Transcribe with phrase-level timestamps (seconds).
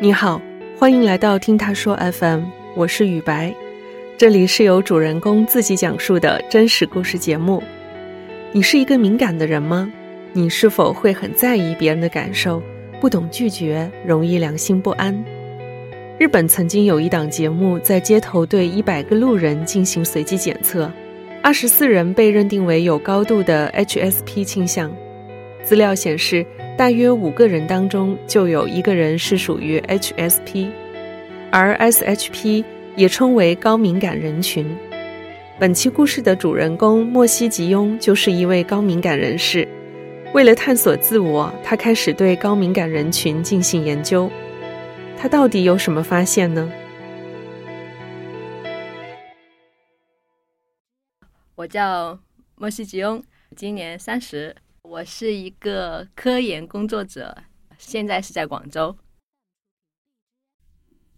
[0.00, 0.40] 你好，
[0.78, 2.44] 欢迎来到听他说 FM，
[2.76, 3.52] 我是雨白，
[4.16, 7.60] 这里是由主人公自己讲述的真实故事节目。
[8.52, 9.90] 你是一个敏感的人吗？
[10.32, 12.62] 你是否会很在意别人的感受，
[13.00, 15.12] 不懂拒绝，容易良心不安？
[16.16, 20.88] 日本曾经有一档节目，在街头对一百个路人进行随机检测，
[21.42, 24.94] 二十四人被认定为有高度的 HSP 倾向。
[25.64, 26.46] 资料显示。
[26.78, 30.70] 大约五个人当中就有一个人是属于 HSP，
[31.50, 34.64] 而 SHP 也称为高敏感人群。
[35.58, 39.66] 本期故事的主人公莫西吉庸就是一位高敏感人士。
[40.32, 44.30] 为了探索自我，他开始对高敏感人群进行研究。
[45.16, 46.70] 他到底有什么发现呢？
[51.56, 52.16] 我叫
[52.54, 53.20] 莫西吉庸，
[53.56, 54.54] 今年三十。
[54.88, 57.36] 我是一个科研工作者，
[57.76, 58.96] 现在是在广州。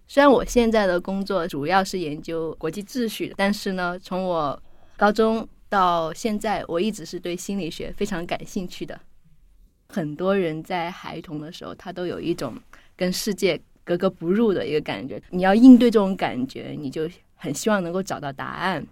[0.08, 4.60] 虽然我现在的工作主要是研究国际秩序，但是呢，从我
[4.96, 9.00] 高中到现在，我一直是对心理学非常感兴趣的。
[9.88, 12.56] 很多人在孩童的时候，他都有一种
[12.96, 15.22] 跟世界格格不入的一个感觉。
[15.30, 18.84] 你要应对这种感觉，你就很希望能够找到答案。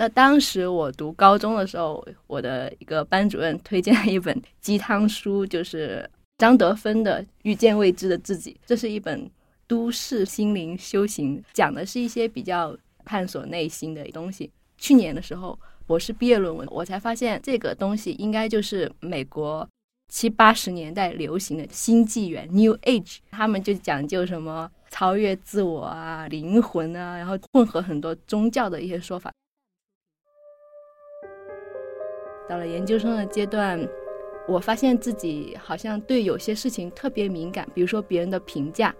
[0.00, 8.52] 那当时我读高中的时候，我的一个班主任推荐了一本鸡汤书，就是张德芬的《遇见未知的自己》。
[8.64, 9.28] 这是一本
[9.66, 14.48] 都市心灵修行，讲的是一些比较探索内心的东西。
[14.76, 19.68] 去年的时候，博士毕业论文，我才发现这个东西应该就是美国
[20.12, 29.32] 七八十年代流行的新纪元 （New Age），他们就讲究什么超越自我啊、灵魂啊，然后混合很多宗教的一些说法。
[32.48, 33.78] 到了研究生的阶段，
[34.46, 38.94] 我发现自己好像对有些事情特别敏感，比如说别人的评价。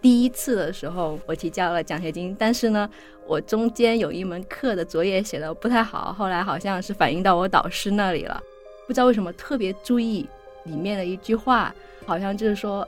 [0.00, 2.88] 第一次的时候，我提交了奖学金，但是呢，
[3.26, 8.40] 我中间有一门课的作业写的不太好，后来好像是反映到我导师那里了。
[8.86, 10.28] 不知道为什么特别注意
[10.64, 11.74] 里面的一句话，
[12.06, 12.86] 好像就是说，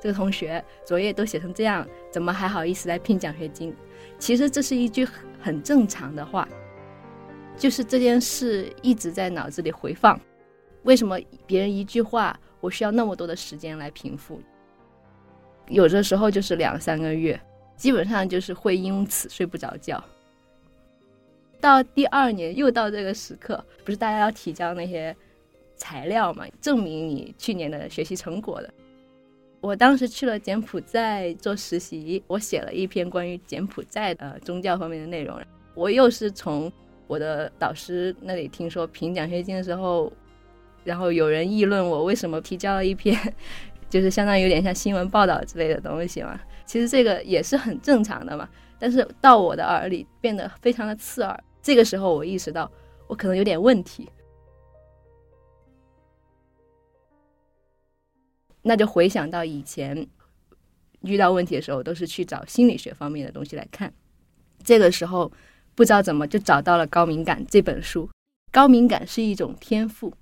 [0.00, 3.74] 这个同学作业都写成这样，怎么还好意思来拼奖学金？
[4.18, 5.08] 其实这是一句
[5.40, 6.46] 很正常的话。
[7.60, 10.18] 就是这件事一直在脑子里回放，
[10.84, 14.40] 为什么别人一句话，我需要那么多的时间来平复？
[15.68, 17.38] 有的时候就是两三个月，
[17.76, 20.02] 基本上就是会因此睡不着觉。
[21.60, 25.14] 到第二年又到这个时刻，不是大家要提交那些
[25.76, 28.72] 材料嘛，证明你去年的学习成果的。
[29.60, 35.38] 我当时去了柬埔寨做实习，我写了一篇关于柬埔寨的宗教方面的内容，
[35.74, 36.72] 我又是从。
[37.10, 40.12] 我的导师那里听说评奖学金的时候，
[40.84, 43.20] 然后有人议论我为什么提交了一篇，
[43.88, 46.40] 就是相当于有点像新闻报道之类的东西嘛。
[46.64, 51.36] 其实这个也是很正常的嘛，但是到我的耳里变得非常的刺耳。
[51.60, 52.70] 这个时候我意识到
[53.08, 54.08] 我可能有点问题，
[58.62, 60.06] 那就回想到以前
[61.00, 63.92] 遇到问题的时候，都是去找心理学方面的东西来看。
[64.62, 65.32] 这个时候。
[65.80, 68.06] 不知道怎么就找到了《高敏感》这本书。
[68.52, 70.12] 高敏感是一种天赋，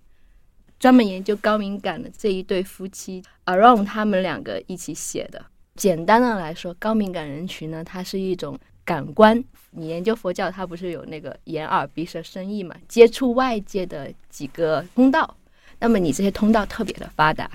[0.78, 5.44] 专门研究高敏感的这一对夫妻，Around 他们两个一起写的。
[5.74, 9.42] 简单的来说，高敏感人群呢，它是一种感官。
[9.72, 12.76] 你研究佛教，它不是有那个眼耳鼻舌身意嘛？
[12.86, 15.36] 接触外界的几个通道，
[15.80, 17.50] 那么你这些通道特别的发达。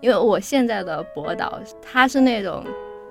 [0.00, 2.64] 因为我现在的博导，他是那种。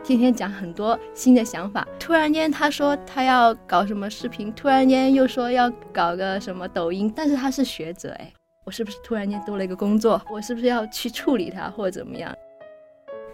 [0.04, 8.32] 天天讲很多新的想法，突然间他说他要搞什么视频，突然间又说要搞个什么抖音，但是他是学者哎，
[8.66, 10.22] 我是不是突然间多了一个工作？
[10.30, 12.36] 我是不是要去处理他或者怎么样？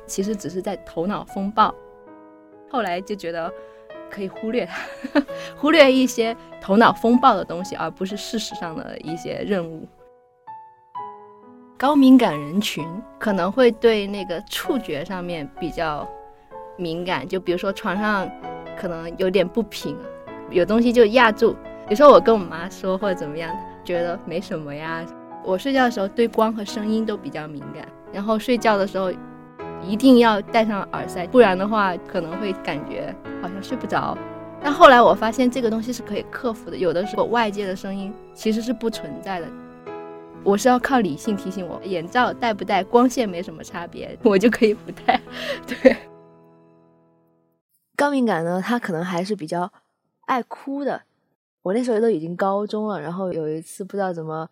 [0.06, 1.74] 其实只是在头脑风暴，
[2.70, 3.52] 后来就觉得
[4.12, 5.24] 可以忽略他，
[5.58, 9.88] 忽略一些头脑风暴的东西，而不是事实上的一些任务。
[11.78, 12.86] 高敏感人群
[13.18, 16.08] 可能会对那个触觉上面比较。
[16.80, 18.30] 敏感，就比如说床上
[18.80, 19.96] 可能有点不平，
[20.50, 21.56] 有东西就压住。
[21.90, 23.54] 有时候我跟我妈说或者怎么样，
[23.84, 25.06] 觉得没什么呀。
[25.44, 29.12] 我睡觉的时候对光和声音都比较敏感，然后睡觉的时候
[29.82, 34.18] 一定要戴上耳塞，不然的话可能会感觉好像睡不着。
[34.62, 39.48] 但后来我发现这个东西是可以克服的，有的时候外界的声音其实是不存在的，
[40.44, 45.20] 我是要靠理性提醒我，眼罩戴不戴，光线没什么差别，我就可以不戴。
[45.66, 45.96] 对。
[48.00, 49.70] 高敏感呢，他可能还是比较
[50.22, 51.04] 爱哭的。
[51.64, 54.50] 我那时候都已经高中了，然后有一次不知道怎么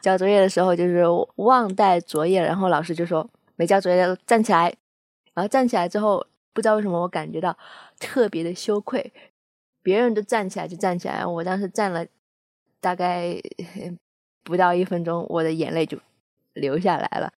[0.00, 1.04] 交作业的时候就是
[1.36, 4.74] 忘带作业，然后老师就说没交作业站起来，
[5.34, 7.56] 然后站起来之后不知道为什么我感觉到
[8.00, 9.12] 特别的羞愧，
[9.84, 12.04] 别人都站起来就站起来，我当时站了
[12.80, 13.40] 大概
[14.42, 15.96] 不到一分钟，我的眼泪就
[16.54, 17.32] 流下来了。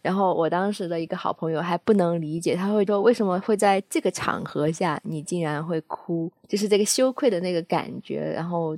[0.00, 8.76] 然后我当时的一个好朋友还不能理解，他会说为什么会在这个场合下你竟然会哭，就是这个羞愧的那个感觉，然后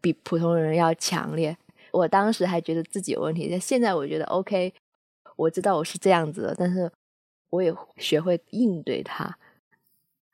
[0.00, 1.56] 比普通人要强烈。
[1.90, 4.72] 我当时还觉得自己有问题，但现在我觉得 OK，
[5.36, 6.90] 我知道我是这样子的，但是
[7.50, 9.36] 我也学会应对他。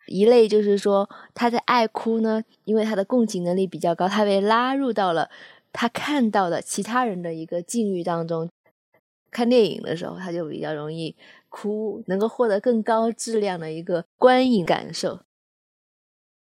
[0.06, 5.30] 一类就是说他在爱哭呢，因为他的共情能力比较高，他被拉入到了
[5.72, 8.48] 他看到的其他人的一个境遇当中。
[9.32, 11.16] 看电影的时候，他就比较容易
[11.48, 15.20] 哭，能够获得更高质量的一个观影感受。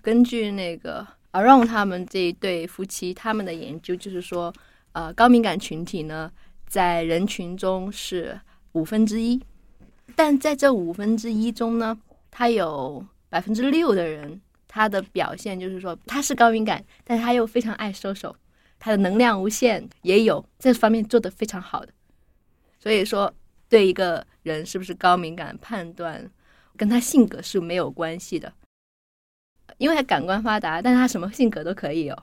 [0.03, 4.53] 根据那个 Aron 他们这一对夫妻他们的研究，就是说，
[4.93, 6.31] 呃，高敏感群体呢，
[6.67, 8.39] 在人群中是
[8.73, 9.41] 五分之一，
[10.15, 11.99] 但在这五分之一中呢，
[12.31, 18.37] 他有百分之六的人，他的表现就是说他是高敏感，但是他又非常爱收手，
[18.79, 21.93] 他的能量无限，也有这方面做得非常好的。
[22.85, 23.33] 所以说，
[23.67, 26.31] 对一个人是不是高敏感判断，
[26.77, 28.53] 跟他性格是没有关系的，
[29.79, 32.23] 因为他感官发达，但是他什么性格都可以有。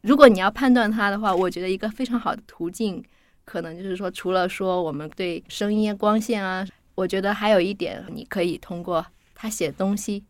[0.00, 3.00] 如果你要判断他的话，我觉得一个非常好的途径，
[3.44, 6.66] 可能就是说，除了说我们对声音、光线啊，
[6.96, 9.06] 我觉得还有一点，你可以通过
[9.36, 10.24] 他写东西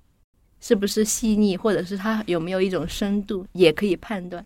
[0.61, 4.44] 是不是细腻，或者是他有没有一种深度，也可以判断。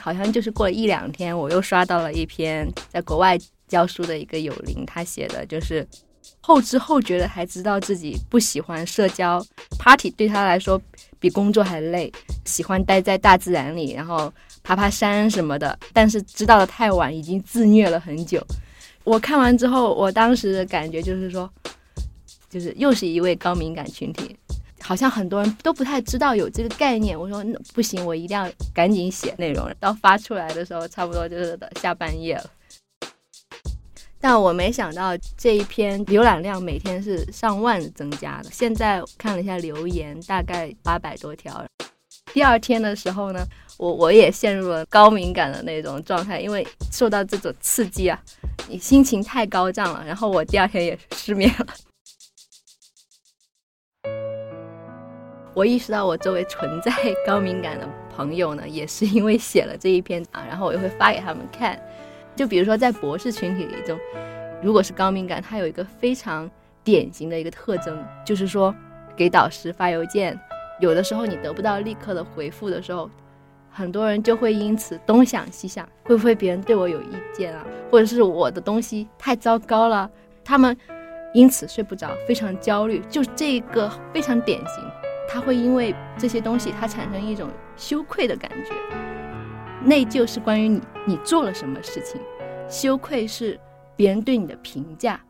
[0.00, 5.86] 好像就是过了一两天，我又刷到了一篇在国外教书的一个友邻，他写的就是
[6.40, 9.44] 后知后觉的才知道自己不喜欢社交
[9.78, 10.80] party，对他来说
[11.18, 12.12] 比工作还累，
[12.44, 14.32] 喜欢待在大自然里，然后
[14.62, 15.78] 爬爬山什么的。
[15.92, 18.44] 但是知道的太晚，已经自虐了很久。
[19.04, 21.50] 我看完之后，我当时的感觉就是说，
[22.50, 24.36] 就是又是一位高敏感群体。
[24.88, 27.20] 好像很多人都不太知道有这个概念。
[27.20, 29.70] 我说那不行，我一定要赶紧写内容。
[29.78, 32.50] 到发出来的时候，差不多就是下半夜了。
[34.18, 38.48] 但我没想到这一篇浏览量每天是上万增加的。
[38.50, 41.62] 现在看了一下留言，大概八百多条。
[42.32, 43.46] 第二天的时候呢，
[43.76, 48.18] 我我也陷入了高敏感的那种状态，因为受到这种刺激啊，
[48.66, 50.02] 你心情太高涨了。
[50.06, 51.66] 然后我第二天也失眠了。
[55.58, 56.92] 我意识到我周围存在
[57.26, 61.76] 高敏感的朋友呢，也是因为写了这一篇啊，然后我就会发给他们看。
[62.36, 63.98] 就比如说在博士群体里中，
[64.62, 66.48] 如果是高敏感，他有一个非常
[66.84, 68.72] 典型的一个特征，就是说
[69.16, 70.38] 给导师发邮件，
[70.78, 73.10] 有的时候你得不到立刻的回复的时候，
[73.68, 80.08] 很多人就会因此东想西想，会不会别人对我有意见啊，或者是我的东西太糟糕了，
[80.44, 80.76] 他们
[81.34, 84.84] 因此睡不着，非常焦虑，就这个非常典型。
[85.28, 88.72] 他会因为这些东西，他产生一种羞愧的感觉。
[89.84, 92.20] 内疚是关于你你做了什么事情，
[92.68, 93.60] 羞愧是
[93.94, 95.20] 别人对你的评价。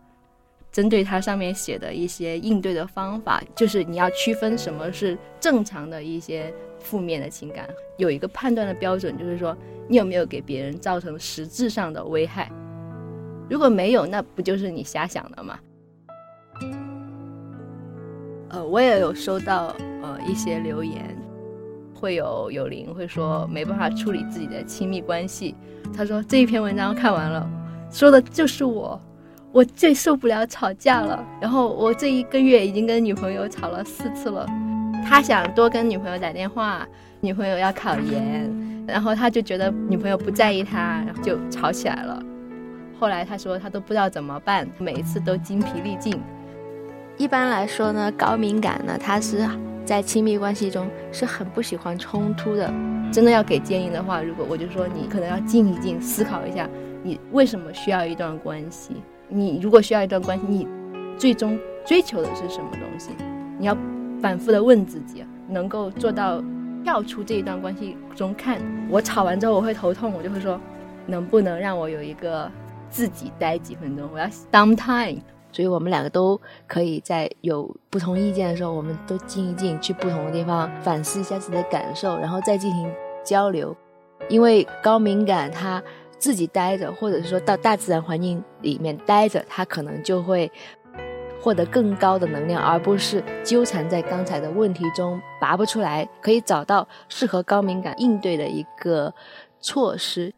[0.70, 9.56] 针对他上面写的一些应对的方法，就是你要区分什么是正常的一些负面的情感，有一个判断的标准，就是说
[9.88, 12.50] 你有没有给别人造成实质上的危害。
[13.48, 15.58] 如果没有，那不就是你瞎想的吗？
[18.50, 19.74] 呃，我也有收到
[20.12, 21.16] 呃一些留言，
[21.94, 25.54] 会有有灵会说没办法处理自己的亲密关系。
[25.96, 27.48] 他说这一篇文章看完了，
[27.90, 29.00] 说的就是我，
[29.52, 31.24] 我最受不了吵架了。
[31.40, 34.46] 然后我这一个月已经跟女朋友吵了四次了。
[35.06, 36.86] 他想多跟女朋友打电话，
[37.20, 42.22] 女朋友要考研，然后他就觉得女朋友不在意他，然后就吵起来了。
[43.00, 46.20] 后来他说他都不知道怎么办，每一次都精疲力尽。
[47.16, 49.38] 一般来说呢，高敏感呢，他是
[49.88, 52.70] 在亲密关系中是很不喜欢冲突的。
[53.10, 56.68] 真的要给建议的话，如果我就说你可能要静一静，思考一下，
[57.02, 58.96] 你为什么需要一段关系？
[59.28, 60.68] 你如果需要一段关系，你
[61.16, 63.12] 最终追求的是什么东西？
[63.58, 63.74] 你要
[64.20, 66.44] 反复的问自己，能够做到
[66.84, 68.60] 跳出这一段关系中看。
[68.90, 70.60] 我吵完之后我会头痛，我就会说，
[71.06, 72.52] 能不能让我有一个
[72.90, 74.06] 自己待几分钟？
[74.12, 75.22] 我要 some time。
[75.58, 82.88] 所以我们两个都可以在有不同意见的时候，我们都静一静，去不同的地方反思一下自己的感受，然后再进行
[83.24, 83.76] 交流。
[84.28, 85.82] 因为高敏感，他
[86.16, 90.48] 自己待着，或者是说到大自然环境里面待着，他可能就会
[91.42, 99.12] 获得更高的能量，而不是纠缠在刚才的问题中拔不出来，可以找到适合高敏感应对的一个
[99.58, 100.32] 措施。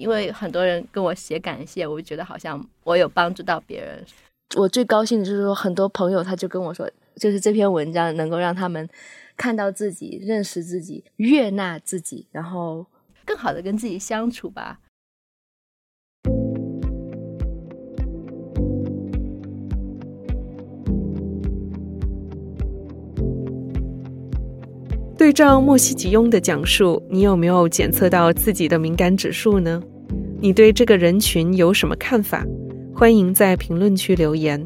[0.00, 4.02] 因为很多人跟我写感谢，我就觉得好像我有帮助到别人。
[4.56, 8.88] 我最高兴的就是说，很多朋友他就跟我说，就是这篇文章能够让他们
[9.36, 12.86] 看到自己、认识自己、悦纳自己，然后
[13.26, 14.80] 更好的跟自己相处吧。
[25.30, 29.80] 对照莫西吉翁的讲述，你有没有检测到自己的敏感指数呢？
[30.40, 32.44] 你对这个人群有什么看法？
[32.92, 34.60] 欢迎在评论区留言。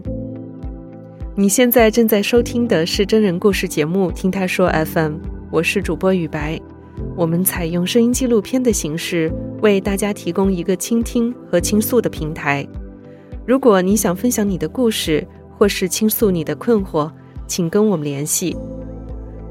[1.37, 5.13] 你现在正在收听的是真人故事节目《听他说 FM》，
[5.53, 6.59] 我是主播雨白。
[7.15, 9.31] 我们采用声音纪录片的形式，
[9.61, 12.67] 为大家提供一个倾听和倾诉的平台。
[13.47, 15.27] 如果你想分享你的故事，
[15.59, 17.13] 或是倾诉你的困惑，
[17.47, 18.57] 请跟我们联系。